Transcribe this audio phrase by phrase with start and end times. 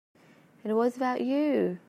[0.63, 1.77] It was about you.